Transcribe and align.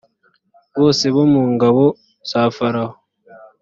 bose 0.79 1.05
bo 1.15 1.23
mu 1.33 1.41
ngabo 1.53 1.85
za 2.29 2.41
farawo 2.55 2.95